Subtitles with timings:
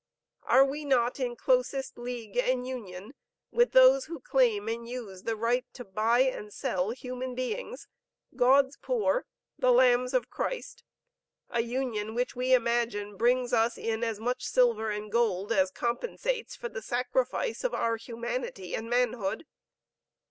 [0.41, 3.13] Are we not in closest league and union
[3.51, 7.87] with those who claim and use the right to buy and sell human beings,
[8.35, 9.27] God's poor,
[9.59, 10.81] the lambs of Christ,
[11.51, 16.55] a union, which we imagine brings us in as much silver and gold as compensates
[16.55, 19.45] for the sacrifice of our humanity and manhood?